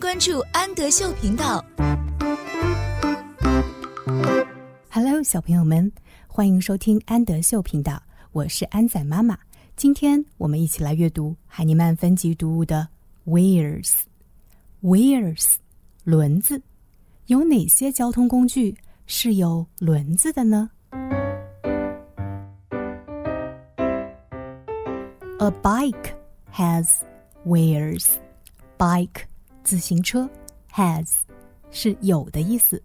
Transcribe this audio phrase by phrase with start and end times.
[0.00, 1.62] 关注安德秀频道。
[4.90, 5.92] Hello，小朋友们，
[6.26, 8.02] 欢迎收听安德秀频道，
[8.32, 9.38] 我是安仔妈妈。
[9.76, 12.88] 今天我们一起来阅读海尼曼分级读物的
[13.26, 13.92] Wheels。
[14.82, 15.56] Wheels，
[16.04, 16.62] 轮子。
[17.26, 18.74] 有哪些交通工具
[19.06, 20.70] 是有轮子的呢
[25.38, 26.14] ？A bike
[26.54, 26.88] has
[27.46, 28.14] wheels.
[28.78, 29.24] Bike，
[29.63, 30.29] 自行车，
[30.71, 31.11] has
[31.71, 32.81] 是有的意思。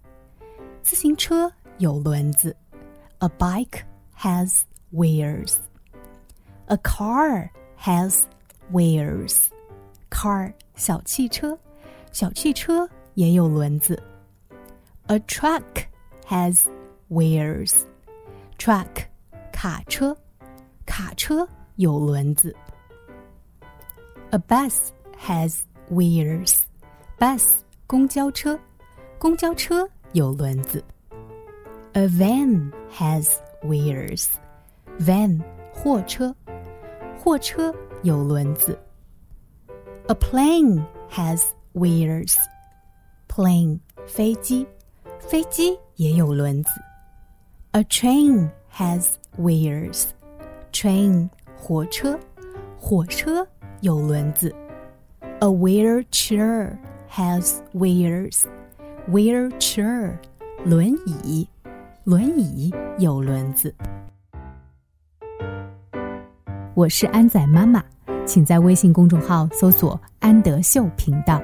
[0.82, 2.56] 自行车有轮子。
[3.18, 3.82] A bike
[4.18, 5.56] has wheels.
[6.66, 8.22] A car has
[8.72, 9.48] wheels.
[10.10, 11.58] Car 小汽车，
[12.12, 14.02] 小汽车也有轮子。
[15.08, 15.84] A truck
[16.26, 16.66] has
[17.10, 17.74] wheels.
[18.56, 18.88] Truck
[19.52, 20.16] 卡车，
[20.86, 22.54] 卡车有轮子。
[24.30, 25.60] A bus has
[25.90, 26.60] wheels.
[27.18, 27.42] Bus
[27.86, 28.58] 公交车，
[29.18, 30.82] 公交车有轮子。
[31.92, 33.28] A van has
[33.62, 34.28] wheels.
[34.98, 36.34] Van 货车，
[37.18, 38.78] 货车有轮子。
[40.08, 41.42] A plane has
[41.74, 42.36] wheels.
[43.28, 44.66] Plane 飞机。
[45.18, 46.70] 飞机也有轮子。
[47.72, 49.06] A train has
[49.38, 50.06] wheels.
[50.72, 52.18] Train 火车，
[52.78, 53.46] 火车
[53.80, 54.54] 有轮子。
[55.40, 56.76] A wheelchair
[57.15, 58.43] has wheels.
[59.09, 60.17] Wheelchair
[60.65, 61.47] 轮椅，
[62.03, 63.73] 轮椅有轮子。
[66.73, 67.81] 我是安仔妈妈，
[68.25, 71.41] 请在微信公众号搜索“安德秀频道”。